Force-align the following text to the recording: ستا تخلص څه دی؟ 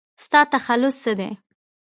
ستا 0.23 0.41
تخلص 0.53 0.95
څه 1.03 1.11
دی؟ 1.19 1.29